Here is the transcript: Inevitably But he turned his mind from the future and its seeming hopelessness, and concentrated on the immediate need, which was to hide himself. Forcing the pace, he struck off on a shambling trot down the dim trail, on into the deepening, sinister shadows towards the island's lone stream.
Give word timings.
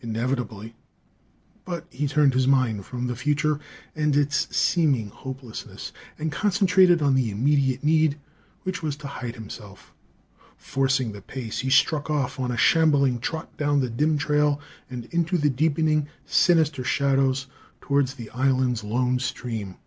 Inevitably 0.00 0.76
But 1.64 1.88
he 1.90 2.06
turned 2.06 2.34
his 2.34 2.46
mind 2.46 2.86
from 2.86 3.08
the 3.08 3.16
future 3.16 3.58
and 3.96 4.14
its 4.14 4.46
seeming 4.56 5.08
hopelessness, 5.08 5.90
and 6.16 6.30
concentrated 6.30 7.02
on 7.02 7.16
the 7.16 7.32
immediate 7.32 7.82
need, 7.82 8.20
which 8.62 8.80
was 8.80 8.94
to 8.98 9.08
hide 9.08 9.34
himself. 9.34 9.92
Forcing 10.56 11.10
the 11.10 11.20
pace, 11.20 11.58
he 11.58 11.68
struck 11.68 12.08
off 12.08 12.38
on 12.38 12.52
a 12.52 12.56
shambling 12.56 13.18
trot 13.18 13.56
down 13.56 13.80
the 13.80 13.90
dim 13.90 14.18
trail, 14.18 14.60
on 14.88 15.08
into 15.10 15.36
the 15.36 15.50
deepening, 15.50 16.06
sinister 16.24 16.84
shadows 16.84 17.48
towards 17.80 18.14
the 18.14 18.30
island's 18.30 18.84
lone 18.84 19.18
stream. 19.18 19.78